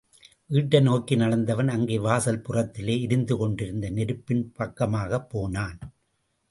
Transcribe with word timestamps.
வீட்டை 0.45 0.79
நோக்கி 0.79 1.15
நடந்தவன், 1.15 1.67
அங்கே 1.67 1.97
வாசல் 1.99 2.41
புறத்திலே 2.41 2.95
எரிந்து 3.01 3.37
கொண்டிருந்த 3.37 3.89
நெருப்பின் 3.89 4.43
பக்கமாகப்போனான். 4.59 5.79